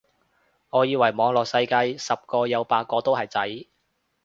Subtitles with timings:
[0.71, 3.67] 我以為網絡世界十個有八個都係仔